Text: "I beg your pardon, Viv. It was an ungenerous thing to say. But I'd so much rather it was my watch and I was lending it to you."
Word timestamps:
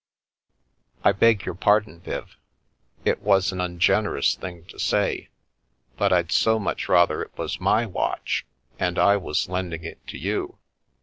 "I 1.03 1.11
beg 1.11 1.45
your 1.45 1.53
pardon, 1.53 1.99
Viv. 1.99 2.35
It 3.05 3.21
was 3.21 3.51
an 3.51 3.61
ungenerous 3.61 4.33
thing 4.33 4.65
to 4.69 4.79
say. 4.79 5.29
But 5.95 6.11
I'd 6.11 6.31
so 6.31 6.57
much 6.57 6.89
rather 6.89 7.21
it 7.21 7.37
was 7.37 7.59
my 7.61 7.85
watch 7.85 8.43
and 8.79 8.97
I 8.97 9.17
was 9.17 9.47
lending 9.47 9.83
it 9.83 9.99
to 10.07 10.17
you." 10.17 10.57